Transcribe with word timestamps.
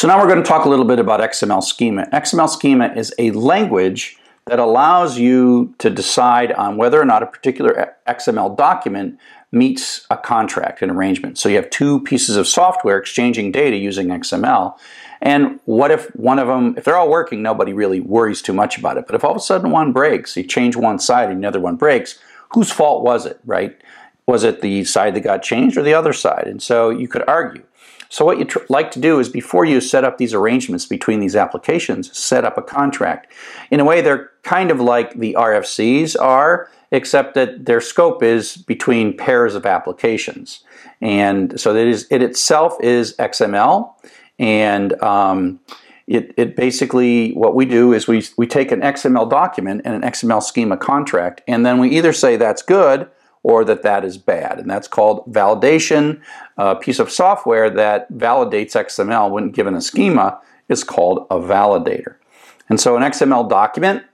So 0.00 0.08
now 0.08 0.18
we're 0.18 0.28
going 0.28 0.42
to 0.42 0.48
talk 0.48 0.64
a 0.64 0.68
little 0.70 0.86
bit 0.86 0.98
about 0.98 1.20
XML 1.20 1.62
schema. 1.62 2.06
XML 2.06 2.48
schema 2.48 2.90
is 2.96 3.12
a 3.18 3.32
language 3.32 4.16
that 4.46 4.58
allows 4.58 5.18
you 5.18 5.74
to 5.76 5.90
decide 5.90 6.52
on 6.52 6.78
whether 6.78 6.98
or 6.98 7.04
not 7.04 7.22
a 7.22 7.26
particular 7.26 7.94
XML 8.08 8.56
document 8.56 9.18
meets 9.52 10.06
a 10.08 10.16
contract, 10.16 10.80
an 10.80 10.88
arrangement. 10.88 11.36
So 11.36 11.50
you 11.50 11.56
have 11.56 11.68
two 11.68 12.00
pieces 12.00 12.36
of 12.36 12.48
software 12.48 12.96
exchanging 12.96 13.52
data 13.52 13.76
using 13.76 14.08
XML. 14.08 14.74
And 15.20 15.60
what 15.66 15.90
if 15.90 16.06
one 16.16 16.38
of 16.38 16.48
them, 16.48 16.76
if 16.78 16.84
they're 16.84 16.96
all 16.96 17.10
working, 17.10 17.42
nobody 17.42 17.74
really 17.74 18.00
worries 18.00 18.40
too 18.40 18.54
much 18.54 18.78
about 18.78 18.96
it. 18.96 19.04
But 19.06 19.16
if 19.16 19.22
all 19.22 19.32
of 19.32 19.36
a 19.36 19.40
sudden 19.40 19.70
one 19.70 19.92
breaks, 19.92 20.34
you 20.34 20.44
change 20.44 20.76
one 20.76 20.98
side 20.98 21.28
and 21.28 21.44
the 21.44 21.48
other 21.48 21.60
one 21.60 21.76
breaks, 21.76 22.18
whose 22.54 22.72
fault 22.72 23.04
was 23.04 23.26
it, 23.26 23.38
right? 23.44 23.78
Was 24.24 24.44
it 24.44 24.62
the 24.62 24.82
side 24.84 25.14
that 25.14 25.20
got 25.20 25.42
changed 25.42 25.76
or 25.76 25.82
the 25.82 25.92
other 25.92 26.14
side? 26.14 26.46
And 26.46 26.62
so 26.62 26.88
you 26.88 27.06
could 27.06 27.24
argue. 27.28 27.64
So 28.10 28.24
what 28.24 28.38
you 28.38 28.44
tr- 28.44 28.58
like 28.68 28.90
to 28.90 29.00
do 29.00 29.20
is 29.20 29.28
before 29.28 29.64
you 29.64 29.80
set 29.80 30.04
up 30.04 30.18
these 30.18 30.34
arrangements 30.34 30.84
between 30.84 31.20
these 31.20 31.36
applications, 31.36 32.16
set 32.16 32.44
up 32.44 32.58
a 32.58 32.62
contract. 32.62 33.32
In 33.70 33.78
a 33.78 33.84
way, 33.84 34.02
they're 34.02 34.30
kind 34.42 34.70
of 34.72 34.80
like 34.80 35.14
the 35.14 35.34
RFCs 35.38 36.20
are, 36.20 36.68
except 36.90 37.34
that 37.34 37.66
their 37.66 37.80
scope 37.80 38.22
is 38.22 38.56
between 38.56 39.16
pairs 39.16 39.54
of 39.54 39.64
applications. 39.64 40.64
And 41.00 41.58
so 41.58 41.74
it, 41.74 41.86
is, 41.86 42.08
it 42.10 42.20
itself 42.20 42.76
is 42.82 43.14
XML, 43.16 43.94
and 44.40 45.00
um, 45.02 45.60
it, 46.08 46.34
it 46.36 46.56
basically, 46.56 47.32
what 47.34 47.54
we 47.54 47.64
do 47.64 47.92
is 47.92 48.08
we, 48.08 48.24
we 48.36 48.48
take 48.48 48.72
an 48.72 48.80
XML 48.80 49.30
document 49.30 49.82
and 49.84 49.94
an 49.94 50.10
XML 50.10 50.42
schema 50.42 50.76
contract, 50.76 51.42
and 51.46 51.64
then 51.64 51.78
we 51.78 51.90
either 51.90 52.12
say 52.12 52.36
that's 52.36 52.60
good 52.60 53.08
or 53.42 53.64
that 53.64 53.82
that 53.82 54.04
is 54.04 54.18
bad. 54.18 54.58
And 54.58 54.70
that's 54.70 54.88
called 54.88 55.24
validation. 55.32 56.20
A 56.56 56.76
piece 56.76 56.98
of 56.98 57.10
software 57.10 57.70
that 57.70 58.12
validates 58.12 58.72
XML 58.72 59.30
when 59.30 59.50
given 59.50 59.74
a 59.74 59.80
schema 59.80 60.40
is 60.68 60.84
called 60.84 61.26
a 61.30 61.36
validator. 61.36 62.16
And 62.68 62.80
so 62.80 62.96
an 62.96 63.02
XML 63.02 63.48
document, 63.48 64.04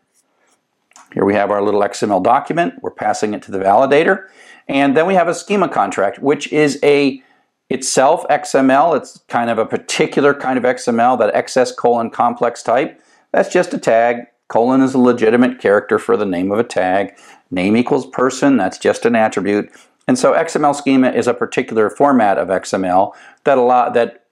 here 1.12 1.24
we 1.24 1.34
have 1.34 1.50
our 1.50 1.62
little 1.62 1.82
XML 1.82 2.22
document, 2.22 2.74
we're 2.82 2.90
passing 2.90 3.34
it 3.34 3.42
to 3.42 3.50
the 3.50 3.58
validator. 3.58 4.26
And 4.68 4.96
then 4.96 5.06
we 5.06 5.14
have 5.14 5.28
a 5.28 5.34
schema 5.34 5.68
contract, 5.68 6.18
which 6.18 6.52
is 6.52 6.78
a 6.82 7.22
itself 7.68 8.24
XML. 8.28 8.96
It's 8.96 9.20
kind 9.28 9.50
of 9.50 9.58
a 9.58 9.66
particular 9.66 10.34
kind 10.34 10.56
of 10.58 10.64
XML, 10.64 11.18
that 11.18 11.34
XS 11.34 11.76
colon 11.76 12.10
complex 12.10 12.62
type. 12.62 13.00
That's 13.32 13.52
just 13.52 13.74
a 13.74 13.78
tag. 13.78 14.26
Colon 14.48 14.80
is 14.80 14.94
a 14.94 14.98
legitimate 14.98 15.58
character 15.58 15.98
for 15.98 16.16
the 16.16 16.26
name 16.26 16.52
of 16.52 16.58
a 16.58 16.64
tag. 16.64 17.16
Name 17.50 17.76
equals 17.76 18.06
person, 18.06 18.56
that's 18.56 18.78
just 18.78 19.04
an 19.04 19.16
attribute. 19.16 19.70
And 20.08 20.18
so 20.18 20.32
XML 20.34 20.74
schema 20.74 21.10
is 21.10 21.26
a 21.26 21.34
particular 21.34 21.90
format 21.90 22.38
of 22.38 22.48
XML 22.48 23.12
that 23.44 23.58
allow, 23.58 23.90
that 23.90 24.26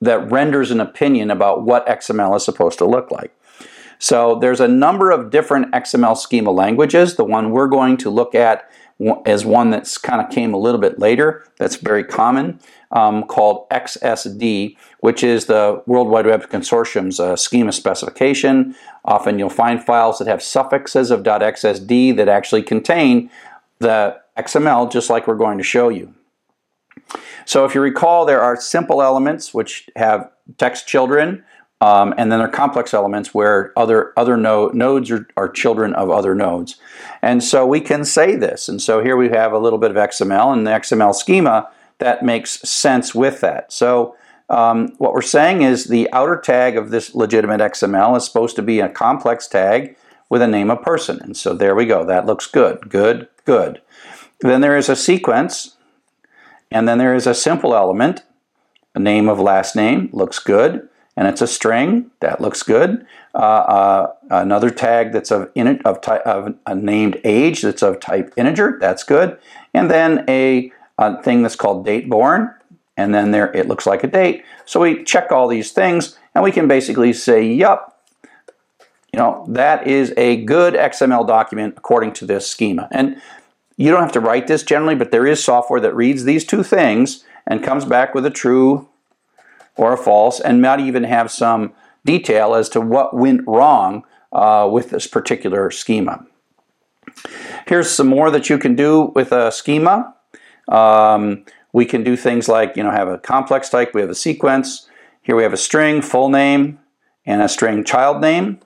that 0.00 0.30
renders 0.30 0.70
an 0.70 0.80
opinion 0.80 1.30
about 1.30 1.62
what 1.62 1.86
XML 1.86 2.36
is 2.36 2.44
supposed 2.44 2.78
to 2.78 2.86
look 2.86 3.10
like. 3.10 3.34
So 3.98 4.38
there's 4.38 4.60
a 4.60 4.68
number 4.68 5.10
of 5.10 5.30
different 5.30 5.72
XML 5.72 6.16
schema 6.16 6.50
languages. 6.50 7.16
The 7.16 7.24
one 7.24 7.50
we're 7.50 7.68
going 7.68 7.98
to 7.98 8.10
look 8.10 8.34
at 8.34 8.70
is 9.26 9.44
one 9.44 9.70
that's 9.70 9.98
kind 9.98 10.22
of 10.22 10.30
came 10.30 10.54
a 10.54 10.58
little 10.58 10.80
bit 10.80 10.98
later. 10.98 11.46
That's 11.58 11.76
very 11.76 12.04
common, 12.04 12.60
um, 12.92 13.24
called 13.24 13.68
XSD, 13.70 14.76
which 15.00 15.22
is 15.22 15.46
the 15.46 15.82
World 15.86 16.08
Wide 16.08 16.26
Web 16.26 16.48
Consortium's 16.48 17.20
uh, 17.20 17.36
schema 17.36 17.72
specification. 17.72 18.74
Often 19.04 19.38
you'll 19.38 19.48
find 19.48 19.82
files 19.82 20.18
that 20.18 20.28
have 20.28 20.42
suffixes 20.42 21.10
of 21.10 21.22
.xsd 21.22 22.16
that 22.16 22.28
actually 22.28 22.62
contain 22.62 23.30
the 23.78 24.20
XML, 24.36 24.90
just 24.90 25.10
like 25.10 25.26
we're 25.26 25.36
going 25.36 25.58
to 25.58 25.64
show 25.64 25.88
you. 25.88 26.14
So 27.44 27.64
if 27.64 27.74
you 27.74 27.80
recall, 27.80 28.26
there 28.26 28.42
are 28.42 28.60
simple 28.60 29.02
elements 29.02 29.52
which 29.54 29.88
have 29.96 30.30
text 30.58 30.86
children, 30.86 31.44
um, 31.80 32.12
and 32.18 32.30
then 32.30 32.38
there 32.38 32.48
are 32.48 32.52
complex 32.52 32.92
elements 32.92 33.32
where 33.32 33.76
other 33.76 34.12
other 34.16 34.36
no, 34.36 34.68
nodes 34.68 35.10
are, 35.10 35.26
are 35.36 35.48
children 35.48 35.94
of 35.94 36.10
other 36.10 36.34
nodes. 36.34 36.76
And 37.22 37.42
so 37.42 37.66
we 37.66 37.80
can 37.80 38.04
say 38.04 38.36
this. 38.36 38.68
And 38.68 38.82
so 38.82 39.02
here 39.02 39.16
we 39.16 39.30
have 39.30 39.52
a 39.52 39.58
little 39.58 39.78
bit 39.78 39.90
of 39.90 39.96
XML 39.96 40.52
and 40.52 40.66
the 40.66 40.72
XML 40.72 41.14
schema 41.14 41.70
that 42.00 42.24
makes 42.24 42.60
sense 42.68 43.14
with 43.14 43.40
that. 43.40 43.72
So 43.72 44.16
um, 44.48 44.94
what 44.98 45.12
we're 45.12 45.22
saying 45.22 45.62
is 45.62 45.84
the 45.84 46.12
outer 46.12 46.36
tag 46.36 46.76
of 46.76 46.90
this 46.90 47.14
legitimate 47.14 47.60
XML 47.60 48.16
is 48.16 48.24
supposed 48.24 48.56
to 48.56 48.62
be 48.62 48.80
a 48.80 48.88
complex 48.88 49.46
tag 49.46 49.96
with 50.28 50.42
a 50.42 50.46
name 50.46 50.70
of 50.70 50.82
person. 50.82 51.20
And 51.22 51.36
so 51.36 51.54
there 51.54 51.74
we 51.74 51.86
go. 51.86 52.04
That 52.04 52.26
looks 52.26 52.46
good. 52.46 52.88
Good, 52.88 53.28
good. 53.44 53.80
Then 54.40 54.60
there 54.60 54.76
is 54.76 54.88
a 54.88 54.96
sequence, 54.96 55.76
and 56.70 56.88
then 56.88 56.98
there 56.98 57.14
is 57.14 57.26
a 57.26 57.34
simple 57.34 57.74
element, 57.74 58.22
a 58.94 58.98
name 58.98 59.28
of 59.28 59.38
last 59.38 59.76
name, 59.76 60.08
looks 60.12 60.38
good, 60.38 60.88
and 61.16 61.28
it's 61.28 61.42
a 61.42 61.46
string, 61.46 62.10
that 62.20 62.40
looks 62.40 62.62
good. 62.62 63.06
Uh, 63.34 63.38
uh, 63.38 64.12
another 64.30 64.70
tag 64.70 65.12
that's 65.12 65.30
of, 65.30 65.50
in, 65.54 65.80
of, 65.82 66.00
type, 66.00 66.22
of 66.22 66.56
a 66.66 66.74
named 66.74 67.20
age 67.24 67.62
that's 67.62 67.82
of 67.82 68.00
type 68.00 68.32
integer, 68.36 68.78
that's 68.80 69.04
good. 69.04 69.38
And 69.74 69.90
then 69.90 70.24
a, 70.28 70.72
a 71.00 71.20
thing 71.22 71.42
that's 71.42 71.56
called 71.56 71.84
date 71.84 72.08
born, 72.08 72.54
and 72.96 73.14
then 73.14 73.30
there 73.32 73.50
it 73.56 73.66
looks 73.66 73.86
like 73.86 74.04
a 74.04 74.06
date. 74.06 74.44
So 74.66 74.80
we 74.80 75.02
check 75.02 75.32
all 75.32 75.48
these 75.48 75.72
things, 75.72 76.16
and 76.34 76.44
we 76.44 76.52
can 76.52 76.68
basically 76.68 77.12
say, 77.12 77.44
yup, 77.44 78.04
you 79.12 79.18
know, 79.18 79.44
that 79.48 79.86
is 79.86 80.14
a 80.16 80.44
good 80.44 80.74
XML 80.74 81.26
document 81.26 81.74
according 81.76 82.12
to 82.14 82.26
this 82.26 82.46
schema. 82.46 82.86
And 82.92 83.20
you 83.76 83.90
don't 83.90 84.02
have 84.02 84.12
to 84.12 84.20
write 84.20 84.46
this 84.46 84.62
generally, 84.62 84.94
but 84.94 85.10
there 85.10 85.26
is 85.26 85.42
software 85.42 85.80
that 85.80 85.96
reads 85.96 86.24
these 86.24 86.44
two 86.44 86.62
things 86.62 87.24
and 87.46 87.64
comes 87.64 87.84
back 87.84 88.14
with 88.14 88.24
a 88.24 88.30
true 88.30 88.88
or 89.76 89.94
a 89.94 89.96
false, 89.96 90.38
and 90.40 90.60
might 90.60 90.80
even 90.80 91.04
have 91.04 91.30
some 91.30 91.72
detail 92.04 92.54
as 92.54 92.68
to 92.68 92.80
what 92.80 93.16
went 93.16 93.40
wrong 93.46 94.04
uh, 94.32 94.68
with 94.70 94.90
this 94.90 95.06
particular 95.06 95.70
schema. 95.70 96.26
Here's 97.66 97.90
some 97.90 98.08
more 98.08 98.30
that 98.30 98.50
you 98.50 98.58
can 98.58 98.74
do 98.74 99.12
with 99.14 99.32
a 99.32 99.50
schema. 99.50 100.14
Um, 100.68 101.44
we 101.72 101.84
can 101.84 102.02
do 102.02 102.16
things 102.16 102.48
like, 102.48 102.76
you 102.76 102.82
know, 102.82 102.90
have 102.90 103.08
a 103.08 103.18
complex 103.18 103.68
type, 103.68 103.94
we 103.94 104.00
have 104.00 104.10
a 104.10 104.14
sequence. 104.14 104.88
Here 105.22 105.36
we 105.36 105.42
have 105.42 105.52
a 105.52 105.58
string, 105.58 106.02
full 106.02 106.28
name, 106.28 106.80
and 107.26 107.42
a 107.42 107.48
string 107.48 107.84
child 107.84 108.20
name. 108.20 108.60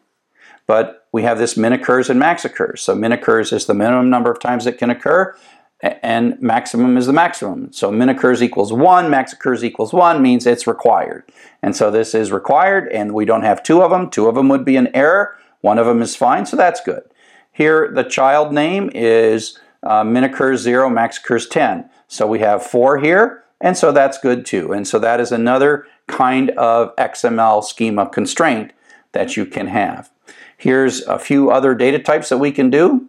But 0.66 1.06
we 1.12 1.22
have 1.22 1.38
this 1.38 1.56
min 1.56 1.72
occurs 1.72 2.08
and 2.08 2.18
max 2.18 2.44
occurs. 2.44 2.80
So 2.80 2.94
min 2.94 3.12
occurs 3.12 3.52
is 3.52 3.66
the 3.66 3.74
minimum 3.74 4.08
number 4.08 4.30
of 4.30 4.40
times 4.40 4.66
it 4.66 4.78
can 4.78 4.90
occur, 4.90 5.36
and 5.80 6.40
maximum 6.40 6.96
is 6.96 7.06
the 7.06 7.12
maximum. 7.12 7.72
So 7.72 7.90
min 7.90 8.08
occurs 8.08 8.42
equals 8.42 8.72
1, 8.72 9.10
max 9.10 9.32
occurs 9.32 9.62
equals 9.62 9.92
1 9.92 10.22
means 10.22 10.46
it's 10.46 10.66
required. 10.66 11.24
And 11.62 11.76
so 11.76 11.90
this 11.90 12.14
is 12.14 12.32
required, 12.32 12.88
and 12.88 13.12
we 13.12 13.24
don't 13.24 13.42
have 13.42 13.62
two 13.62 13.82
of 13.82 13.90
them. 13.90 14.08
Two 14.08 14.28
of 14.28 14.34
them 14.34 14.48
would 14.48 14.64
be 14.64 14.76
an 14.76 14.88
error. 14.94 15.36
One 15.60 15.78
of 15.78 15.86
them 15.86 16.00
is 16.00 16.16
fine, 16.16 16.46
so 16.46 16.56
that's 16.56 16.80
good. 16.80 17.02
Here, 17.52 17.90
the 17.92 18.04
child 18.04 18.52
name 18.52 18.90
is 18.94 19.58
uh, 19.84 20.02
min 20.02 20.24
occurs 20.24 20.60
0, 20.62 20.88
max 20.90 21.18
occurs 21.18 21.46
10. 21.46 21.88
So 22.08 22.26
we 22.26 22.40
have 22.40 22.64
four 22.64 22.98
here, 22.98 23.44
and 23.60 23.76
so 23.76 23.92
that's 23.92 24.18
good 24.18 24.44
too. 24.44 24.72
And 24.72 24.86
so 24.86 24.98
that 24.98 25.20
is 25.20 25.30
another 25.30 25.86
kind 26.06 26.50
of 26.50 26.94
XML 26.96 27.62
schema 27.62 28.08
constraint 28.08 28.72
that 29.12 29.36
you 29.36 29.46
can 29.46 29.68
have. 29.68 30.10
Here's 30.56 31.02
a 31.02 31.18
few 31.18 31.50
other 31.50 31.74
data 31.74 31.98
types 31.98 32.28
that 32.30 32.38
we 32.38 32.52
can 32.52 32.70
do. 32.70 33.08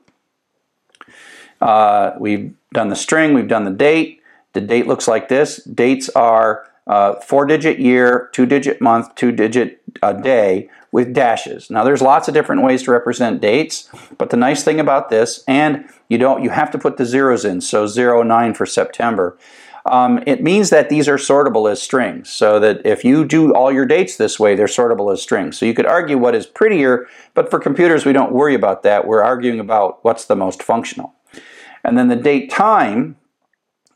Uh, 1.62 2.12
we've 2.20 2.54
done 2.74 2.90
the 2.90 2.96
string, 2.96 3.34
we've 3.34 3.48
done 3.48 3.66
the 3.66 3.72
date. 3.72 4.22
The 4.54 4.62
date 4.62 4.88
looks 4.88 5.08
like 5.08 5.28
this. 5.28 5.64
Dates 5.64 6.10
are 6.10 6.70
uh, 6.88 7.16
four 7.16 7.46
digit 7.46 7.80
year, 7.80 8.30
two 8.32 8.46
digit 8.46 8.80
month, 8.82 9.16
two 9.16 9.32
digit 9.32 9.82
uh, 10.02 10.14
day 10.14 10.70
with 10.96 11.14
dashes. 11.14 11.70
Now 11.70 11.84
there's 11.84 12.02
lots 12.02 12.30
of 12.30 12.34
different 12.34 12.64
ways 12.64 12.84
to 12.84 12.92
represent 12.92 13.42
dates, 13.42 13.90
but 14.18 14.30
the 14.30 14.38
nice 14.38 14.64
thing 14.64 14.80
about 14.80 15.10
this, 15.10 15.44
and 15.46 15.90
you 16.08 16.18
don't, 16.18 16.42
you 16.42 16.52
have 16.52 16.72
to 16.72 16.78
put 16.78 16.96
the 16.96 17.04
zeros 17.04 17.44
in, 17.44 17.60
so 17.60 17.86
09 17.86 18.54
for 18.54 18.66
September. 18.66 19.38
Um, 19.86 20.24
it 20.26 20.42
means 20.42 20.70
that 20.70 20.88
these 20.88 21.10
are 21.10 21.18
sortable 21.18 21.70
as 21.70 21.84
strings, 21.84 22.30
so 22.30 22.62
that 22.62 22.80
if 22.86 23.04
you 23.04 23.26
do 23.26 23.54
all 23.54 23.74
your 23.74 23.86
dates 23.86 24.16
this 24.16 24.40
way, 24.40 24.56
they're 24.56 24.68
sortable 24.68 25.12
as 25.12 25.22
strings. 25.22 25.58
So 25.58 25.66
you 25.66 25.74
could 25.74 25.86
argue 25.86 26.18
what 26.18 26.34
is 26.34 26.46
prettier, 26.46 27.08
but 27.34 27.50
for 27.50 27.60
computers, 27.60 28.06
we 28.06 28.14
don't 28.14 28.32
worry 28.32 28.56
about 28.56 28.84
that. 28.84 29.06
We're 29.06 29.22
arguing 29.22 29.60
about 29.60 30.00
what's 30.06 30.24
the 30.24 30.38
most 30.38 30.64
functional. 30.64 31.14
And 31.84 31.98
then 31.98 32.08
the 32.08 32.16
date 32.16 32.50
time 32.50 33.18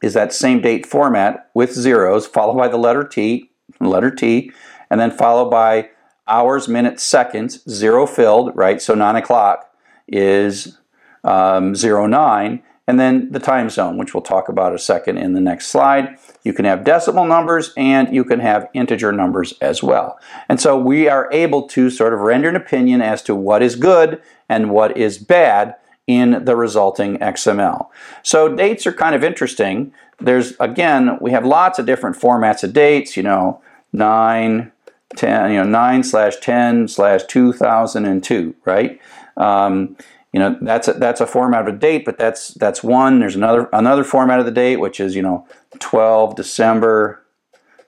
is 0.03 0.15
that 0.15 0.33
same 0.33 0.59
date 0.59 0.85
format 0.85 1.49
with 1.53 1.71
zeros, 1.71 2.27
followed 2.27 2.57
by 2.57 2.67
the 2.67 2.75
letter 2.75 3.05
T, 3.05 3.51
letter 3.79 4.11
T, 4.11 4.51
and 4.91 4.99
then 4.99 5.11
followed 5.11 5.49
by 5.49 5.91
hours, 6.29 6.67
minutes, 6.67 7.03
seconds, 7.03 7.63
zero 7.69 8.05
filled, 8.05 8.55
right? 8.55 8.81
So 8.81 8.93
9 8.93 9.15
o'clock 9.15 9.73
is 10.07 10.77
um, 11.23 11.73
09, 11.73 12.63
and 12.87 12.99
then 12.99 13.31
the 13.31 13.39
time 13.39 13.69
zone, 13.69 13.97
which 13.97 14.13
we'll 14.13 14.23
talk 14.23 14.49
about 14.49 14.73
a 14.73 14.79
second 14.79 15.17
in 15.17 15.33
the 15.33 15.41
next 15.41 15.67
slide. 15.67 16.17
You 16.43 16.53
can 16.53 16.65
have 16.65 16.83
decimal 16.83 17.25
numbers 17.25 17.71
and 17.77 18.11
you 18.13 18.23
can 18.23 18.39
have 18.39 18.67
integer 18.73 19.11
numbers 19.11 19.53
as 19.61 19.83
well. 19.83 20.17
And 20.47 20.59
so 20.59 20.75
we 20.75 21.07
are 21.07 21.29
able 21.31 21.67
to 21.69 21.91
sort 21.91 22.13
of 22.13 22.21
render 22.21 22.49
an 22.49 22.55
opinion 22.55 23.03
as 23.03 23.21
to 23.23 23.35
what 23.35 23.61
is 23.61 23.75
good 23.75 24.21
and 24.47 24.71
what 24.71 24.97
is 24.97 25.19
bad 25.19 25.75
in 26.07 26.43
the 26.45 26.55
resulting 26.55 27.19
XML. 27.19 27.89
So 28.23 28.55
dates 28.55 28.87
are 28.87 28.93
kind 28.93 29.13
of 29.13 29.23
interesting. 29.23 29.93
There's, 30.19 30.53
again, 30.59 31.19
we 31.21 31.29
have 31.29 31.45
lots 31.45 31.77
of 31.77 31.85
different 31.85 32.17
formats 32.17 32.63
of 32.63 32.73
dates, 32.73 33.15
you 33.15 33.21
know, 33.21 33.61
9, 33.93 34.71
10, 35.15 35.51
you 35.51 35.57
know, 35.57 35.63
9 35.63 36.03
slash 36.03 36.37
10 36.37 36.87
slash 36.87 37.23
2002, 37.23 38.55
right? 38.65 38.99
Um, 39.37 39.97
you 40.33 40.39
know, 40.39 40.57
that's 40.61 40.87
a, 40.87 40.93
that's 40.93 41.21
a 41.21 41.27
format 41.27 41.67
of 41.67 41.73
a 41.73 41.77
date, 41.77 42.05
but 42.05 42.17
that's 42.17 42.49
that's 42.49 42.83
one. 42.83 43.19
There's 43.19 43.35
another 43.35 43.67
another 43.73 44.03
format 44.03 44.39
of 44.39 44.45
the 44.45 44.51
date, 44.51 44.77
which 44.77 44.99
is 44.99 45.15
you 45.15 45.23
know 45.23 45.47
12 45.79 46.35
December, 46.35 47.23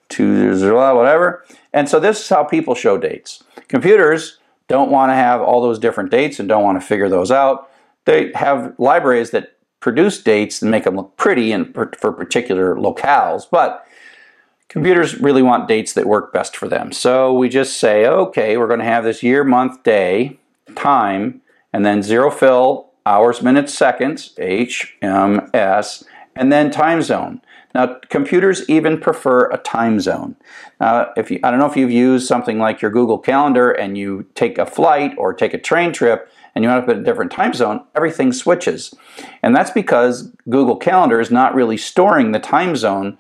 two 0.09 0.50
whatever. 0.95 1.45
And 1.71 1.88
so 1.88 2.00
this 2.00 2.21
is 2.21 2.29
how 2.29 2.44
people 2.44 2.73
show 2.73 2.97
dates. 2.97 3.44
Computers 3.67 4.39
don't 4.67 4.89
want 4.89 5.12
to 5.12 5.15
have 5.15 5.41
all 5.41 5.62
those 5.62 5.77
different 5.77 6.09
dates 6.09 6.39
and 6.39 6.50
don't 6.50 6.63
want 6.63 6.81
to 6.81 6.85
figure 6.85 7.09
those 7.09 7.29
out. 7.29 7.69
They 8.06 8.31
have 8.33 8.74
libraries 8.79 9.31
that 9.31 9.57
produce 9.79 10.21
dates 10.21 10.62
and 10.62 10.71
make 10.71 10.85
them 10.85 10.95
look 10.95 11.17
pretty 11.17 11.51
and 11.51 11.74
for 11.74 12.12
particular 12.12 12.75
locales, 12.75 13.44
but 13.50 13.85
computers 14.71 15.19
really 15.19 15.41
want 15.41 15.68
dates 15.68 15.91
that 15.91 16.06
work 16.06 16.31
best 16.31 16.56
for 16.56 16.69
them. 16.69 16.94
So 16.94 17.33
we 17.33 17.50
just 17.50 17.77
say, 17.77 18.06
okay, 18.06 18.56
we're 18.56 18.68
going 18.68 18.79
to 18.79 18.85
have 18.85 19.03
this 19.03 19.21
year, 19.21 19.44
month, 19.44 19.83
day, 19.83 20.39
time, 20.75 21.41
and 21.73 21.85
then 21.85 22.01
zero 22.01 22.31
fill, 22.31 22.89
hours, 23.06 23.41
minutes, 23.41 23.73
seconds, 23.73 24.33
HMS, 24.38 26.06
and 26.38 26.53
then 26.53 26.71
time 26.71 27.01
zone. 27.01 27.41
Now, 27.75 27.97
computers 28.07 28.68
even 28.69 28.97
prefer 28.97 29.50
a 29.51 29.57
time 29.57 30.00
zone. 30.00 30.38
Now, 30.79 31.12
if 31.17 31.29
you, 31.29 31.41
I 31.44 31.51
don't 31.51 31.59
know 31.59 31.69
if 31.69 31.75
you've 31.75 31.91
used 31.91 32.25
something 32.25 32.57
like 32.57 32.81
your 32.81 32.91
Google 32.91 33.19
Calendar 33.19 33.71
and 33.71 33.97
you 33.97 34.25
take 34.35 34.57
a 34.57 34.65
flight 34.65 35.13
or 35.17 35.33
take 35.33 35.53
a 35.53 35.57
train 35.57 35.91
trip 35.91 36.31
and 36.56 36.63
you 36.63 36.71
end 36.71 36.81
up 36.81 36.88
in 36.88 37.00
a 37.00 37.03
different 37.03 37.33
time 37.33 37.53
zone, 37.53 37.83
everything 37.94 38.31
switches. 38.31 38.94
And 39.44 39.53
that's 39.53 39.71
because 39.71 40.31
Google 40.50 40.77
Calendar 40.77 41.19
is 41.19 41.29
not 41.29 41.56
really 41.56 41.77
storing 41.77 42.31
the 42.31 42.39
time 42.39 42.77
zone 42.77 43.17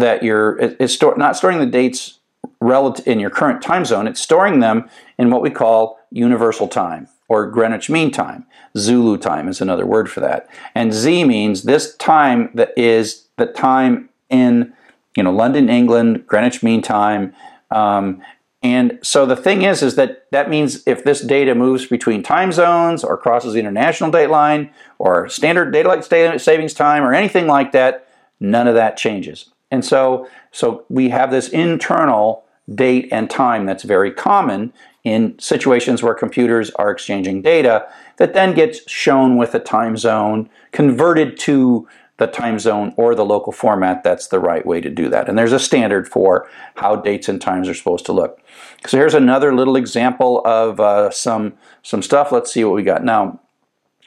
that 0.00 0.22
you're, 0.22 0.58
it's 0.58 0.94
store, 0.94 1.16
not 1.16 1.36
storing 1.36 1.58
the 1.58 1.66
dates 1.66 2.18
relative 2.60 3.06
in 3.06 3.20
your 3.20 3.30
current 3.30 3.62
time 3.62 3.84
zone. 3.84 4.06
It's 4.06 4.20
storing 4.20 4.60
them 4.60 4.88
in 5.18 5.30
what 5.30 5.42
we 5.42 5.50
call 5.50 5.98
universal 6.10 6.68
time 6.68 7.08
or 7.28 7.46
Greenwich 7.46 7.88
Mean 7.88 8.10
Time. 8.10 8.44
Zulu 8.76 9.16
time 9.16 9.48
is 9.48 9.60
another 9.60 9.86
word 9.86 10.10
for 10.10 10.20
that. 10.20 10.48
And 10.74 10.92
Z 10.92 11.24
means 11.24 11.62
this 11.62 11.94
time 11.96 12.50
that 12.54 12.76
is 12.76 13.28
the 13.36 13.46
time 13.46 14.08
in 14.28 14.72
you 15.16 15.22
know 15.22 15.32
London, 15.32 15.70
England, 15.70 16.26
Greenwich 16.26 16.62
Mean 16.62 16.82
Time. 16.82 17.32
Um, 17.70 18.20
and 18.62 18.98
so 19.02 19.24
the 19.24 19.36
thing 19.36 19.62
is, 19.62 19.82
is 19.82 19.94
that 19.94 20.26
that 20.32 20.50
means 20.50 20.82
if 20.86 21.02
this 21.02 21.22
data 21.22 21.54
moves 21.54 21.86
between 21.86 22.22
time 22.22 22.52
zones 22.52 23.02
or 23.02 23.16
crosses 23.16 23.54
the 23.54 23.60
international 23.60 24.10
date 24.10 24.28
line 24.28 24.70
or 24.98 25.28
standard 25.30 25.72
daylight 25.72 26.04
savings 26.04 26.74
time 26.74 27.02
or 27.02 27.14
anything 27.14 27.46
like 27.46 27.72
that, 27.72 28.06
none 28.38 28.66
of 28.66 28.74
that 28.74 28.98
changes. 28.98 29.50
And 29.70 29.84
so, 29.84 30.28
so 30.50 30.84
we 30.88 31.10
have 31.10 31.30
this 31.30 31.48
internal 31.48 32.44
date 32.74 33.08
and 33.10 33.28
time 33.28 33.66
that's 33.66 33.82
very 33.82 34.12
common 34.12 34.72
in 35.02 35.38
situations 35.38 36.02
where 36.02 36.14
computers 36.14 36.70
are 36.72 36.90
exchanging 36.90 37.42
data 37.42 37.86
that 38.18 38.34
then 38.34 38.54
gets 38.54 38.88
shown 38.90 39.36
with 39.36 39.54
a 39.54 39.58
time 39.58 39.96
zone, 39.96 40.48
converted 40.72 41.38
to 41.40 41.88
the 42.18 42.26
time 42.26 42.58
zone 42.58 42.92
or 42.98 43.14
the 43.14 43.24
local 43.24 43.50
format, 43.50 44.04
that's 44.04 44.28
the 44.28 44.38
right 44.38 44.66
way 44.66 44.78
to 44.78 44.90
do 44.90 45.08
that. 45.08 45.26
And 45.26 45.38
there's 45.38 45.52
a 45.52 45.58
standard 45.58 46.06
for 46.06 46.46
how 46.74 46.96
dates 46.96 47.30
and 47.30 47.40
times 47.40 47.66
are 47.66 47.74
supposed 47.74 48.04
to 48.06 48.12
look. 48.12 48.38
So 48.86 48.98
here's 48.98 49.14
another 49.14 49.54
little 49.54 49.74
example 49.74 50.42
of 50.44 50.78
uh, 50.78 51.10
some, 51.10 51.54
some 51.82 52.02
stuff. 52.02 52.30
Let's 52.30 52.52
see 52.52 52.62
what 52.62 52.74
we 52.74 52.82
got. 52.82 53.02
Now, 53.02 53.40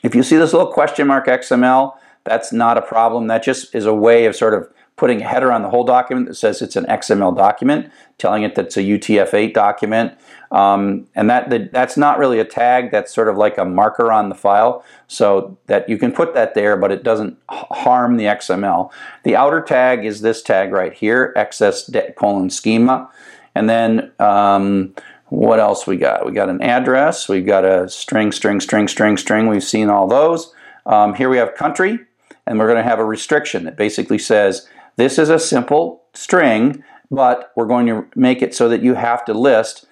if 0.04 0.14
you 0.14 0.22
see 0.22 0.38
this 0.38 0.54
little 0.54 0.72
question 0.72 1.08
mark 1.08 1.26
XML, 1.26 1.94
that's 2.24 2.54
not 2.54 2.78
a 2.78 2.84
problem. 2.84 3.28
That 3.28 3.44
just 3.44 3.74
is 3.74 3.88
a 3.88 3.94
way 3.96 4.26
of 4.26 4.36
sort 4.36 4.54
of 4.54 4.72
putting 4.96 5.22
a 5.22 5.28
header 5.28 5.52
on 5.52 5.64
the 5.64 5.70
whole 5.70 5.84
document 5.84 6.28
that 6.28 6.36
says 6.36 6.62
it's 6.62 6.76
an 6.76 6.86
XML 6.86 7.36
document, 7.36 7.92
telling 8.18 8.44
it 8.44 8.56
that 8.56 8.68
it's 8.68 8.78
a 8.78 8.82
UTF-8 8.82 9.54
document. 9.54 10.14
Um, 10.52 11.08
and 11.16 11.30
that, 11.32 11.50
that, 11.50 11.72
that's 11.72 11.98
not 11.98 12.20
really 12.20 12.40
a 12.40 12.46
tag, 12.46 12.92
that's 12.92 13.14
sort 13.14 13.28
of 13.28 13.36
like 13.36 13.58
a 13.58 13.66
marker 13.66 14.12
on 14.12 14.30
the 14.30 14.36
file, 14.36 14.86
so 15.08 15.58
that 15.66 15.90
you 15.90 15.98
can 15.98 16.12
put 16.12 16.36
that 16.36 16.54
there, 16.54 16.78
but 16.78 16.92
it 16.92 17.04
doesn't 17.04 17.38
harm 17.50 18.18
the 18.18 18.26
XML. 18.26 18.92
The 19.24 19.36
outer 19.36 19.62
tag 19.62 20.06
is 20.06 20.22
this 20.22 20.44
tag 20.44 20.72
right 20.72 20.94
here, 20.94 21.34
XS 21.36 22.16
colon 22.16 22.52
schema. 22.52 23.10
And 23.56 23.68
then 23.68 24.12
um, 24.20 24.94
what 25.30 25.60
else 25.60 25.88
we 25.88 25.98
got? 25.98 26.26
We 26.26 26.34
got 26.34 26.50
an 26.50 26.62
address, 26.62 27.28
we've 27.28 27.46
got 27.46 27.66
a 27.66 27.90
string, 27.90 28.32
string, 28.32 28.60
string, 28.60 28.88
string, 28.88 29.18
string. 29.18 29.48
We've 29.48 29.64
seen 29.64 29.90
all 29.90 30.08
those. 30.08 30.54
Um, 30.86 31.16
here 31.16 31.30
we 31.30 31.38
have 31.38 31.56
country, 31.56 31.98
and 32.46 32.60
we're 32.60 32.68
going 32.68 32.78
to 32.78 32.88
have 32.88 33.00
a 33.00 33.06
restriction 33.06 33.64
that 33.64 33.76
basically 33.76 34.20
says 34.20 34.68
this 34.96 35.18
is 35.18 35.30
a 35.30 35.40
simple 35.40 36.04
string, 36.14 36.84
but 37.10 37.52
we're 37.56 37.66
going 37.66 37.88
to 37.88 38.06
make 38.16 38.42
it 38.42 38.54
so 38.54 38.70
that 38.70 38.82
you 38.82 38.96
have 38.96 39.26
to 39.26 39.34
list 39.34 39.86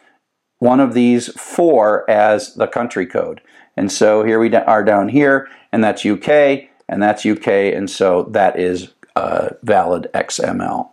one 0.59 0.79
of 0.79 0.93
these 0.93 1.27
four 1.29 2.09
as 2.09 2.53
the 2.55 2.67
country 2.67 3.05
code. 3.05 3.41
And 3.75 3.91
so 3.91 4.23
here 4.23 4.39
we 4.39 4.53
are 4.53 4.83
down 4.83 5.09
here, 5.09 5.47
and 5.71 5.83
that's 5.83 6.05
UK, 6.05 6.69
and 6.87 7.01
that's 7.01 7.25
UK, 7.25 7.47
and 7.47 7.89
so 7.89 8.23
that 8.31 8.59
is 8.59 8.93
uh, 9.15 9.49
valid 9.63 10.07
XML. 10.13 10.89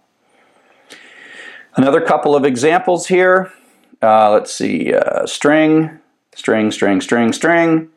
Another 1.75 2.01
couple 2.01 2.35
of 2.35 2.45
examples 2.45 3.07
here. 3.09 3.53
Uh, 4.03 4.31
let's 4.31 4.53
see, 4.53 4.95
uh, 4.95 5.27
string, 5.27 5.99
string, 6.35 6.71
string, 6.71 7.01
string, 7.01 7.33
string. 7.33 7.91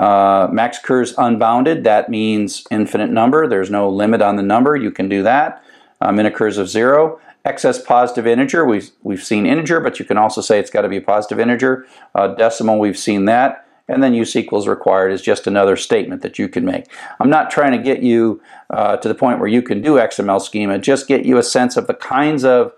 Uh, 0.00 0.48
max 0.50 0.78
occurs 0.78 1.14
unbounded, 1.18 1.84
that 1.84 2.08
means 2.08 2.66
infinite 2.70 3.10
number. 3.10 3.46
There's 3.46 3.70
no 3.70 3.88
limit 3.90 4.22
on 4.22 4.36
the 4.36 4.42
number. 4.42 4.74
You 4.74 4.90
can 4.90 5.10
do 5.10 5.22
that. 5.24 5.62
Um, 6.00 6.16
min 6.16 6.24
occurs 6.24 6.56
of 6.56 6.70
zero. 6.70 7.20
XS 7.44 7.84
positive 7.84 8.26
integer, 8.26 8.64
we've, 8.64 8.90
we've 9.02 9.22
seen 9.22 9.46
integer, 9.46 9.80
but 9.80 9.98
you 9.98 10.04
can 10.06 10.16
also 10.16 10.40
say 10.40 10.58
it's 10.58 10.70
got 10.70 10.82
to 10.82 10.88
be 10.88 10.96
a 10.96 11.02
positive 11.02 11.38
integer. 11.38 11.86
Uh, 12.14 12.28
decimal, 12.28 12.78
we've 12.78 12.98
seen 12.98 13.26
that. 13.26 13.66
And 13.88 14.02
then 14.02 14.14
use 14.14 14.34
equals 14.36 14.68
required 14.68 15.10
is 15.10 15.20
just 15.20 15.46
another 15.46 15.76
statement 15.76 16.22
that 16.22 16.38
you 16.38 16.48
can 16.48 16.64
make. 16.64 16.86
I'm 17.18 17.28
not 17.28 17.50
trying 17.50 17.72
to 17.72 17.78
get 17.78 18.02
you 18.02 18.40
uh, 18.70 18.96
to 18.98 19.08
the 19.08 19.14
point 19.14 19.38
where 19.38 19.48
you 19.48 19.62
can 19.62 19.82
do 19.82 19.94
XML 19.94 20.40
schema, 20.40 20.78
just 20.78 21.08
get 21.08 21.26
you 21.26 21.38
a 21.38 21.42
sense 21.42 21.76
of 21.76 21.86
the 21.88 21.94
kinds 21.94 22.44
of 22.44 22.72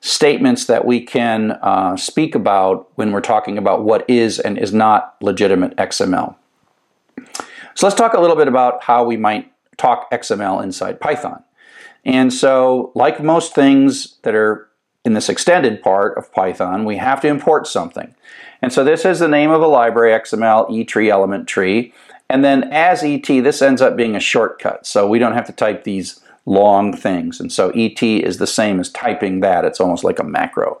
statements 0.00 0.64
that 0.66 0.84
we 0.84 1.00
can 1.00 1.52
uh, 1.52 1.96
speak 1.96 2.34
about 2.34 2.90
when 2.96 3.12
we're 3.12 3.20
talking 3.20 3.58
about 3.58 3.84
what 3.84 4.08
is 4.08 4.40
and 4.40 4.58
is 4.58 4.72
not 4.72 5.16
legitimate 5.20 5.76
XML. 5.76 6.34
So 7.74 7.86
let's 7.86 7.96
talk 7.96 8.14
a 8.14 8.20
little 8.20 8.36
bit 8.36 8.48
about 8.48 8.82
how 8.84 9.04
we 9.04 9.16
might 9.16 9.52
talk 9.76 10.10
XML 10.10 10.62
inside 10.62 11.00
Python. 11.00 11.42
And 12.04 12.32
so, 12.32 12.92
like 12.94 13.22
most 13.22 13.54
things 13.54 14.16
that 14.22 14.34
are 14.34 14.68
in 15.04 15.14
this 15.14 15.28
extended 15.28 15.82
part 15.82 16.16
of 16.16 16.32
Python, 16.32 16.84
we 16.84 16.96
have 16.96 17.20
to 17.22 17.28
import 17.28 17.66
something. 17.66 18.14
And 18.62 18.72
so 18.72 18.84
this 18.84 19.04
is 19.04 19.18
the 19.18 19.28
name 19.28 19.50
of 19.50 19.60
a 19.60 19.66
library, 19.66 20.18
XML 20.18 20.70
etree 20.70 21.10
element 21.10 21.46
tree. 21.46 21.92
And 22.30 22.42
then 22.42 22.64
as 22.72 23.02
ET, 23.02 23.26
this 23.26 23.60
ends 23.60 23.82
up 23.82 23.96
being 23.96 24.16
a 24.16 24.20
shortcut. 24.20 24.86
So 24.86 25.06
we 25.06 25.18
don't 25.18 25.34
have 25.34 25.46
to 25.46 25.52
type 25.52 25.84
these 25.84 26.20
long 26.46 26.96
things. 26.96 27.40
And 27.40 27.52
so 27.52 27.70
ET 27.70 28.02
is 28.02 28.38
the 28.38 28.46
same 28.46 28.80
as 28.80 28.90
typing 28.90 29.40
that. 29.40 29.64
It's 29.64 29.80
almost 29.80 30.04
like 30.04 30.18
a 30.18 30.24
macro. 30.24 30.80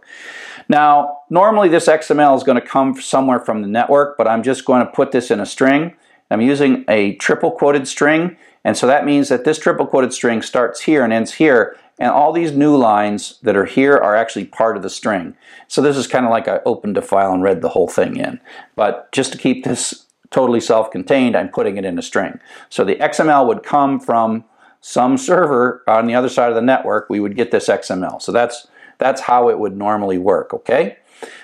Now, 0.68 1.18
normally 1.28 1.68
this 1.68 1.86
XML 1.86 2.36
is 2.36 2.42
going 2.42 2.60
to 2.60 2.66
come 2.66 2.98
somewhere 3.00 3.40
from 3.40 3.60
the 3.60 3.68
network, 3.68 4.16
but 4.16 4.26
I'm 4.26 4.42
just 4.42 4.64
going 4.64 4.84
to 4.84 4.90
put 4.90 5.12
this 5.12 5.30
in 5.30 5.40
a 5.40 5.46
string. 5.46 5.94
I'm 6.30 6.40
using 6.40 6.84
a 6.88 7.14
triple 7.16 7.50
quoted 7.50 7.86
string, 7.86 8.36
and 8.64 8.76
so 8.76 8.86
that 8.86 9.04
means 9.04 9.28
that 9.28 9.44
this 9.44 9.58
triple 9.58 9.86
quoted 9.86 10.12
string 10.12 10.42
starts 10.42 10.82
here 10.82 11.04
and 11.04 11.12
ends 11.12 11.34
here, 11.34 11.76
and 11.98 12.10
all 12.10 12.32
these 12.32 12.52
new 12.52 12.76
lines 12.76 13.38
that 13.42 13.56
are 13.56 13.66
here 13.66 13.96
are 13.96 14.16
actually 14.16 14.46
part 14.46 14.76
of 14.76 14.82
the 14.82 14.90
string. 14.90 15.36
So 15.68 15.80
this 15.80 15.96
is 15.96 16.06
kind 16.06 16.24
of 16.24 16.30
like 16.30 16.48
I 16.48 16.60
opened 16.64 16.96
a 16.96 17.02
file 17.02 17.32
and 17.32 17.42
read 17.42 17.60
the 17.62 17.68
whole 17.68 17.88
thing 17.88 18.16
in. 18.16 18.40
But 18.74 19.12
just 19.12 19.32
to 19.32 19.38
keep 19.38 19.64
this 19.64 20.06
totally 20.30 20.60
self-contained, 20.60 21.36
I'm 21.36 21.50
putting 21.50 21.76
it 21.76 21.84
in 21.84 21.98
a 21.98 22.02
string. 22.02 22.40
So 22.68 22.84
the 22.84 22.96
XML 22.96 23.46
would 23.46 23.62
come 23.62 24.00
from 24.00 24.44
some 24.80 25.16
server 25.16 25.82
on 25.86 26.06
the 26.06 26.14
other 26.14 26.28
side 26.28 26.50
of 26.50 26.54
the 26.54 26.60
network, 26.60 27.08
we 27.08 27.18
would 27.18 27.36
get 27.36 27.50
this 27.50 27.68
XML. 27.68 28.20
So 28.20 28.32
that's, 28.32 28.66
that's 28.98 29.22
how 29.22 29.48
it 29.48 29.58
would 29.58 29.76
normally 29.76 30.18
work, 30.18 30.52
okay? 30.52 30.98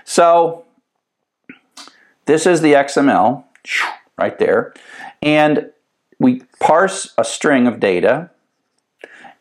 So 0.05 0.67
this 2.27 2.45
is 2.45 2.61
the 2.61 2.75
XML 2.75 3.45
right 4.21 4.39
there. 4.39 4.75
And 5.23 5.71
we 6.19 6.43
parse 6.61 7.15
a 7.19 7.25
string 7.25 7.67
of 7.67 7.81
data 7.81 8.31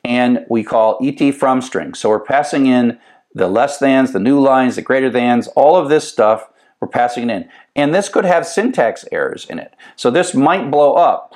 and 0.03 0.45
we 0.49 0.63
call 0.63 0.97
et 1.03 1.31
from 1.33 1.61
string. 1.61 1.93
So 1.93 2.09
we're 2.09 2.19
passing 2.19 2.65
in 2.65 2.97
the 3.33 3.47
less 3.47 3.77
thans, 3.77 4.13
the 4.13 4.19
new 4.19 4.39
lines, 4.39 4.75
the 4.75 4.81
greater 4.81 5.11
thans, 5.11 5.47
all 5.49 5.75
of 5.75 5.89
this 5.89 6.07
stuff, 6.07 6.49
we're 6.79 6.87
passing 6.87 7.29
it 7.29 7.33
in. 7.33 7.49
And 7.75 7.93
this 7.93 8.09
could 8.09 8.25
have 8.25 8.47
syntax 8.47 9.05
errors 9.11 9.45
in 9.45 9.59
it. 9.59 9.75
So 9.95 10.09
this 10.09 10.33
might 10.33 10.71
blow 10.71 10.93
up 10.93 11.35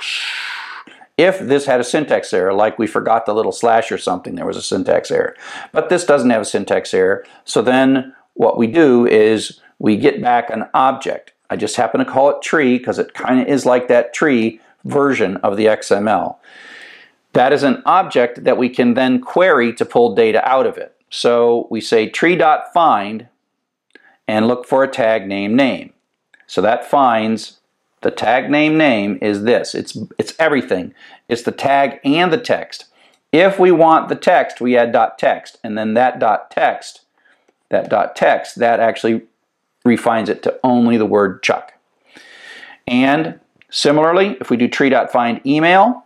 if 1.18 1.40
this 1.40 1.66
had 1.66 1.80
a 1.80 1.84
syntax 1.84 2.34
error, 2.34 2.54
like 2.54 2.80
we 2.80 2.88
forgot 2.88 3.26
the 3.26 3.36
little 3.36 3.52
slash 3.52 3.92
or 3.92 3.98
something, 3.98 4.36
there 4.36 4.46
was 4.46 4.58
a 4.58 4.62
syntax 4.62 5.12
error. 5.12 5.36
But 5.72 5.90
this 5.90 6.06
doesn't 6.06 6.30
have 6.30 6.42
a 6.42 6.46
syntax 6.46 6.94
error. 6.94 7.24
So 7.46 7.62
then 7.62 8.16
what 8.34 8.58
we 8.58 8.68
do 8.68 9.06
is 9.06 9.60
we 9.78 9.98
get 9.98 10.22
back 10.22 10.50
an 10.50 10.66
object. 10.74 11.33
I 11.54 11.56
just 11.56 11.76
happen 11.76 12.00
to 12.00 12.12
call 12.12 12.32
it 12.32 12.42
tree 12.42 12.80
because 12.80 12.98
it 12.98 13.14
kind 13.14 13.40
of 13.40 13.48
is 13.48 13.64
like 13.64 13.88
that 13.88 14.12
tree 14.12 14.60
version 14.86 15.38
of 15.38 15.56
the 15.56 15.68
XML. 15.68 16.38
That 17.34 17.54
is 17.54 17.62
an 17.62 17.84
object 17.86 18.44
that 18.44 18.58
we 18.58 18.70
can 18.70 18.96
then 18.96 19.22
query 19.22 19.72
to 19.74 19.86
pull 19.86 20.16
data 20.16 20.44
out 20.50 20.66
of 20.66 20.80
it. 20.80 20.96
So 21.12 21.68
we 21.70 21.80
say 21.80 22.10
tree.find 22.10 23.28
and 24.28 24.48
look 24.48 24.66
for 24.66 24.84
a 24.84 24.88
tag 24.88 25.28
name 25.28 25.56
name. 25.56 25.94
So 26.48 26.60
that 26.62 26.90
finds 26.90 27.60
the 28.02 28.10
tag 28.10 28.50
name 28.50 28.76
name 28.76 29.20
is 29.22 29.44
this. 29.44 29.76
It's, 29.76 29.96
it's 30.18 30.34
everything. 30.40 30.96
It's 31.30 31.44
the 31.44 31.52
tag 31.52 32.00
and 32.04 32.34
the 32.34 32.40
text. 32.40 32.86
If 33.32 33.60
we 33.60 33.72
want 33.72 34.10
the 34.10 34.16
text, 34.16 34.60
we 34.60 34.76
add 34.76 34.92
text, 35.20 35.60
and 35.64 35.78
then 35.78 35.94
that 35.94 36.20
text, 36.50 37.02
that 37.70 38.16
text, 38.16 38.56
that 38.56 38.80
actually 38.80 39.28
refines 39.84 40.30
it 40.30 40.44
to 40.44 40.60
only 40.64 40.98
the 40.98 41.06
word 41.06 41.44
Chuck. 41.44 41.74
And 42.88 43.40
similarly, 43.70 44.38
if 44.40 44.50
we 44.50 44.58
do 44.58 44.68
tree.find 44.68 45.42
email, 45.46 46.04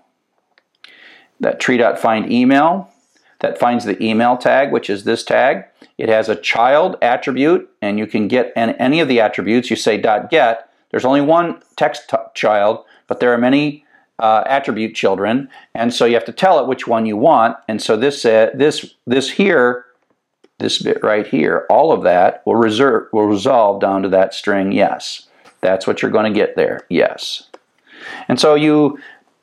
that 1.40 1.60
tree.find 1.60 2.32
email, 2.32 2.92
that 3.40 3.60
finds 3.60 3.86
the 3.86 4.02
email 4.04 4.38
tag, 4.38 4.72
which 4.72 4.90
is 4.90 5.04
this 5.04 5.24
tag. 5.24 5.66
It 5.98 6.10
has 6.10 6.30
a 6.30 6.36
child 6.36 6.98
attribute, 7.02 7.70
and 7.82 8.00
you 8.00 8.08
can 8.08 8.28
get 8.28 8.52
any 8.56 9.00
of 9.00 9.08
the 9.08 9.20
attributes. 9.20 9.70
You 9.70 9.76
say 9.76 9.98
.get. 9.98 10.70
There's 10.90 11.06
only 11.06 11.22
one 11.22 11.62
text 11.76 12.12
child, 12.34 12.86
but 13.08 13.20
there 13.20 13.34
are 13.34 13.38
many 13.38 13.86
uh, 14.20 14.44
attribute 14.48 14.96
children, 14.96 15.50
and 15.76 15.94
so 15.94 16.06
you 16.06 16.16
have 16.16 16.26
to 16.26 16.32
tell 16.32 16.60
it 16.60 16.68
which 16.68 16.88
one 16.88 17.06
you 17.06 17.18
want. 17.18 17.58
And 17.68 17.82
so 17.82 17.96
this 17.96 18.26
uh, 18.26 18.50
this 18.54 18.96
this 19.06 19.30
here, 19.30 19.86
this 20.60 20.82
bit 20.82 21.04
right 21.04 21.28
here, 21.28 21.66
all 21.70 21.92
of 21.92 22.04
that 22.04 22.42
will 22.46 22.56
reserve 22.56 23.08
will 23.14 23.28
resolve 23.28 23.80
down 23.80 24.04
to 24.04 24.10
that 24.10 24.34
string 24.34 24.72
yes. 24.72 25.28
That's 25.62 25.88
what 25.88 26.02
you're 26.02 26.12
going 26.12 26.32
to 26.32 26.38
get 26.38 26.56
there. 26.56 26.86
Yes. 26.90 27.50
And 28.28 28.40
so 28.40 28.56
you 28.56 29.00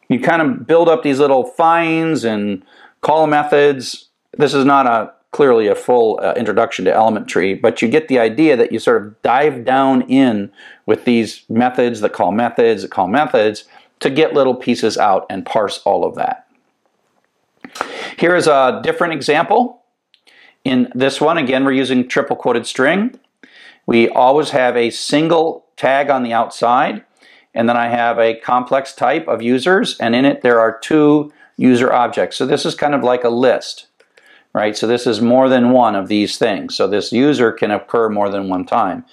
you 0.09 0.21
kind 0.21 0.43
of 0.43 0.67
build 0.67 0.89
up 0.89 1.03
these 1.03 1.19
little 1.19 1.45
finds 1.45 2.25
and 2.25 2.65
call 3.01 3.27
methods. 3.27 4.09
This 4.37 4.55
is 4.55 4.65
not 4.65 4.87
a 4.87 5.13
clearly 5.31 5.67
a 5.67 5.75
full 5.75 6.21
uh, 6.23 6.33
introduction 6.37 6.85
to 6.85 6.95
element 6.95 7.27
tree, 7.27 7.55
but 7.55 7.83
you 7.83 7.89
get 7.89 8.07
the 8.07 8.21
idea 8.21 8.57
that 8.57 8.71
you 8.71 8.79
sort 8.79 9.03
of 9.03 9.21
dive 9.23 9.65
down 9.65 10.03
in 10.03 10.51
with 10.87 11.05
these 11.05 11.43
methods 11.49 12.01
that 12.01 12.13
call 12.13 12.31
methods 12.31 12.83
that 12.83 12.91
call 12.93 13.09
methods 13.09 13.65
to 13.99 14.11
get 14.11 14.33
little 14.33 14.55
pieces 14.55 14.97
out 14.97 15.27
and 15.29 15.45
parse 15.45 15.81
all 15.85 16.05
of 16.05 16.15
that. 16.15 16.47
Here 18.17 18.37
is 18.37 18.47
a 18.47 18.81
different 18.85 19.13
example. 19.13 19.83
In 20.65 20.91
this 20.95 21.21
one, 21.21 21.37
again, 21.37 21.65
we're 21.65 21.73
using 21.73 22.09
triple 22.09 22.37
quoted 22.37 22.67
string. 22.67 23.19
We 23.87 24.09
always 24.09 24.51
have 24.51 24.77
a 24.77 24.91
single 24.91 25.67
tag 25.77 26.09
on 26.09 26.23
the 26.23 26.33
outside, 26.33 27.05
and 27.53 27.69
then 27.69 27.77
I 27.77 27.89
have 27.89 28.19
a 28.19 28.41
complex 28.41 28.95
type 28.95 29.29
of 29.29 29.43
users, 29.43 29.99
and 29.99 30.15
in 30.15 30.25
it 30.25 30.41
there 30.41 30.59
are 30.59 30.79
two 30.79 31.33
user 31.57 31.93
objects. 31.93 32.37
So 32.37 32.47
this 32.47 32.65
is 32.65 32.75
kind 32.75 32.95
of 32.95 33.03
like 33.03 33.25
a 33.25 33.29
list, 33.29 33.87
right? 34.55 34.77
So 34.77 34.87
this 34.87 35.07
is 35.07 35.21
more 35.21 35.49
than 35.49 35.71
one 35.71 35.95
of 35.95 36.09
these 36.09 36.39
things. 36.39 36.75
So 36.75 36.89
this 36.89 37.13
user 37.13 37.53
can 37.53 37.71
occur 37.71 38.09
more 38.09 38.31
than 38.31 38.49
one 38.49 38.65
time. 38.65 39.05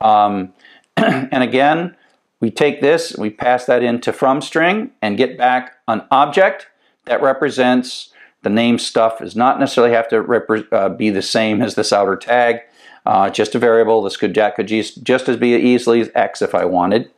Um, 0.00 0.52
and 0.96 1.42
again, 1.42 1.96
we 2.40 2.50
take 2.50 2.80
this, 2.80 3.16
we 3.16 3.30
pass 3.30 3.64
that 3.66 3.82
into 3.82 4.12
from 4.12 4.40
string 4.40 4.90
and 5.02 5.16
get 5.16 5.36
back 5.36 5.76
an 5.88 6.02
object 6.10 6.68
that 7.06 7.22
represents 7.22 8.12
the 8.42 8.50
name 8.50 8.78
stuff 8.78 9.18
does 9.18 9.36
not 9.36 9.60
necessarily 9.60 9.92
have 9.94 10.08
to 10.08 10.68
uh, 10.72 10.88
be 10.88 11.10
the 11.10 11.22
same 11.22 11.62
as 11.62 11.74
this 11.74 11.92
outer 11.92 12.16
tag. 12.16 12.60
Uh, 13.06 13.30
just 13.30 13.54
a 13.54 13.58
variable. 13.58 14.02
This 14.02 14.16
could, 14.16 14.34
could 14.34 14.66
just 14.66 15.28
as 15.28 15.36
be 15.36 15.54
easily 15.54 16.00
as 16.00 16.10
x 16.14 16.42
if 16.42 16.54
I 16.54 16.64
wanted. 16.64 17.10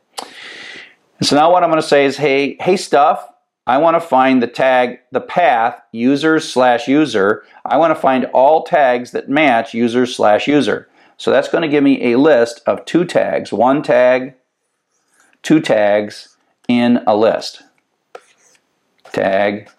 And 1.19 1.27
so 1.27 1.35
now 1.35 1.51
what 1.51 1.63
I'm 1.63 1.69
going 1.69 1.81
to 1.81 1.87
say 1.87 2.05
is, 2.05 2.17
hey, 2.17 2.57
hey 2.59 2.77
stuff, 2.77 3.27
I 3.65 3.77
want 3.77 3.95
to 3.95 4.01
find 4.01 4.41
the 4.41 4.47
tag, 4.47 4.99
the 5.11 5.21
path, 5.21 5.79
users 5.91 6.51
slash 6.51 6.87
user. 6.87 7.43
I 7.65 7.77
want 7.77 7.91
to 7.91 7.99
find 7.99 8.25
all 8.25 8.63
tags 8.63 9.11
that 9.11 9.29
match 9.29 9.73
users 9.73 10.15
slash 10.15 10.47
user. 10.47 10.89
So 11.17 11.31
that's 11.31 11.47
going 11.47 11.61
to 11.61 11.69
give 11.69 11.83
me 11.83 12.11
a 12.11 12.17
list 12.17 12.61
of 12.65 12.83
two 12.83 13.05
tags, 13.05 13.53
one 13.53 13.81
tag, 13.81 14.33
two 15.43 15.61
tags 15.61 16.35
in 16.67 17.01
a 17.07 17.15
list. 17.15 17.63
Tag, 19.13 19.69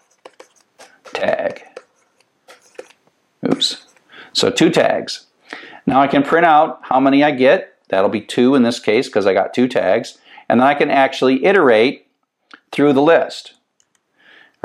tag. 1.15 1.63
Oops. 3.51 3.85
So 4.33 4.49
two 4.49 4.69
tags. 4.69 5.25
Now 5.85 6.01
I 6.01 6.07
can 6.07 6.23
print 6.23 6.45
out 6.45 6.79
how 6.83 6.99
many 6.99 7.23
I 7.23 7.31
get. 7.31 7.77
That'll 7.89 8.09
be 8.09 8.21
two 8.21 8.55
in 8.55 8.63
this 8.63 8.79
case 8.79 9.07
because 9.07 9.25
I 9.25 9.33
got 9.33 9.53
two 9.53 9.67
tags. 9.67 10.17
And 10.49 10.59
then 10.59 10.67
I 10.67 10.73
can 10.73 10.91
actually 10.91 11.45
iterate 11.45 12.07
through 12.71 12.93
the 12.93 13.01
list 13.01 13.55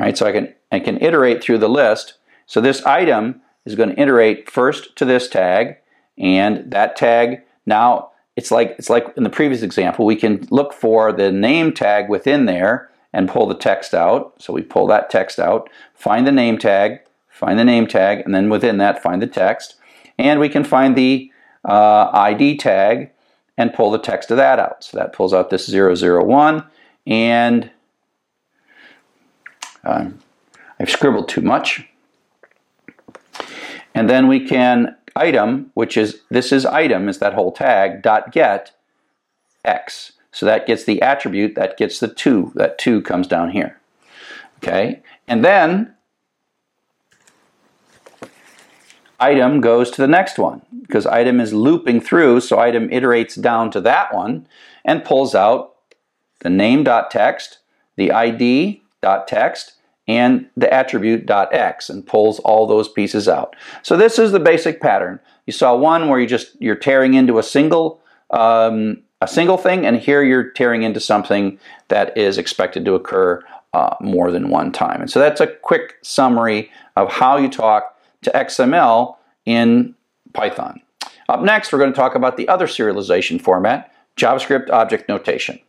right? 0.00 0.16
So 0.16 0.26
I 0.26 0.32
can, 0.32 0.54
I 0.72 0.80
can 0.80 1.00
iterate 1.02 1.42
through 1.42 1.58
the 1.58 1.68
list. 1.68 2.14
So 2.46 2.60
this 2.60 2.82
item 2.84 3.42
is 3.66 3.74
going 3.74 3.90
to 3.90 4.00
iterate 4.00 4.50
first 4.50 4.96
to 4.96 5.04
this 5.04 5.28
tag, 5.28 5.76
and 6.16 6.70
that 6.70 6.96
tag 6.96 7.42
now 7.66 8.10
it's 8.36 8.50
like 8.50 8.74
it's 8.78 8.88
like 8.88 9.12
in 9.16 9.24
the 9.24 9.30
previous 9.30 9.62
example, 9.62 10.06
we 10.06 10.16
can 10.16 10.46
look 10.50 10.72
for 10.72 11.12
the 11.12 11.30
name 11.30 11.72
tag 11.72 12.08
within 12.08 12.46
there 12.46 12.89
and 13.12 13.28
pull 13.28 13.46
the 13.46 13.54
text 13.54 13.94
out. 13.94 14.34
So 14.38 14.52
we 14.52 14.62
pull 14.62 14.86
that 14.88 15.10
text 15.10 15.38
out, 15.38 15.68
find 15.94 16.26
the 16.26 16.32
name 16.32 16.58
tag, 16.58 17.00
find 17.28 17.58
the 17.58 17.64
name 17.64 17.86
tag, 17.86 18.22
and 18.24 18.34
then 18.34 18.48
within 18.48 18.78
that 18.78 19.02
find 19.02 19.20
the 19.20 19.26
text. 19.26 19.76
And 20.18 20.38
we 20.38 20.48
can 20.48 20.64
find 20.64 20.96
the 20.96 21.32
uh, 21.64 22.10
ID 22.12 22.58
tag 22.58 23.10
and 23.56 23.74
pull 23.74 23.90
the 23.90 23.98
text 23.98 24.30
of 24.30 24.36
that 24.36 24.58
out. 24.58 24.84
So 24.84 24.96
that 24.96 25.12
pulls 25.12 25.34
out 25.34 25.50
this 25.50 25.68
001 25.68 26.64
and 27.06 27.70
um, 29.84 30.18
I've 30.78 30.90
scribbled 30.90 31.28
too 31.28 31.40
much. 31.40 31.86
And 33.94 34.08
then 34.08 34.28
we 34.28 34.46
can 34.46 34.96
item, 35.16 35.70
which 35.74 35.96
is, 35.96 36.20
this 36.30 36.52
is 36.52 36.64
item, 36.64 37.08
is 37.08 37.18
that 37.18 37.34
whole 37.34 37.52
tag, 37.52 38.02
dot 38.02 38.32
get 38.32 38.72
x. 39.64 40.12
So 40.32 40.46
that 40.46 40.66
gets 40.66 40.84
the 40.84 41.02
attribute, 41.02 41.54
that 41.56 41.76
gets 41.76 41.98
the 41.98 42.08
2. 42.08 42.52
That 42.54 42.78
2 42.78 43.02
comes 43.02 43.26
down 43.26 43.50
here. 43.50 43.80
Okay? 44.58 45.02
And 45.26 45.44
then 45.44 45.94
item 49.18 49.60
goes 49.60 49.90
to 49.90 50.02
the 50.02 50.08
next 50.08 50.38
one 50.38 50.62
because 50.82 51.06
item 51.06 51.40
is 51.40 51.52
looping 51.52 52.00
through, 52.00 52.40
so 52.40 52.58
item 52.58 52.88
iterates 52.88 53.40
down 53.40 53.70
to 53.72 53.80
that 53.82 54.14
one 54.14 54.46
and 54.84 55.04
pulls 55.04 55.34
out 55.34 55.74
the 56.40 56.50
name.text, 56.50 57.58
the 57.96 58.12
ID 58.12 58.82
dot 59.02 59.28
text 59.28 59.74
and 60.08 60.46
the 60.56 60.72
attribute 60.72 61.26
dot 61.26 61.54
x 61.54 61.88
and 61.88 62.06
pulls 62.06 62.40
all 62.40 62.66
those 62.66 62.88
pieces 62.88 63.28
out. 63.28 63.54
So 63.82 63.96
this 63.96 64.18
is 64.18 64.32
the 64.32 64.40
basic 64.40 64.80
pattern. 64.80 65.20
You 65.46 65.52
saw 65.52 65.76
one 65.76 66.08
where 66.08 66.18
you 66.18 66.26
just 66.26 66.60
you're 66.60 66.74
tearing 66.76 67.14
into 67.14 67.38
a 67.38 67.42
single 67.42 68.00
um, 68.30 69.02
a 69.20 69.28
single 69.28 69.58
thing, 69.58 69.86
and 69.86 69.98
here 69.98 70.22
you're 70.22 70.50
tearing 70.50 70.82
into 70.82 71.00
something 71.00 71.58
that 71.88 72.16
is 72.16 72.38
expected 72.38 72.84
to 72.84 72.94
occur 72.94 73.42
uh, 73.72 73.94
more 74.00 74.30
than 74.30 74.50
one 74.50 74.72
time. 74.72 75.00
And 75.00 75.10
so 75.10 75.20
that's 75.20 75.40
a 75.40 75.46
quick 75.46 75.98
summary 76.02 76.70
of 76.96 77.10
how 77.10 77.36
you 77.36 77.48
talk 77.48 77.98
to 78.22 78.30
XML 78.30 79.16
in 79.46 79.94
Python. 80.32 80.80
Up 81.28 81.42
next, 81.42 81.72
we're 81.72 81.78
going 81.78 81.92
to 81.92 81.96
talk 81.96 82.14
about 82.14 82.36
the 82.36 82.48
other 82.48 82.66
serialization 82.66 83.40
format, 83.40 83.92
JavaScript 84.16 84.70
Object 84.70 85.08
Notation. 85.08 85.60